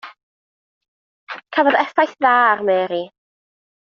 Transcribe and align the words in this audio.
Cafodd 1.57 1.77
effaith 1.83 2.17
dda 2.19 2.33
ar 2.47 2.65
Mary. 2.71 3.03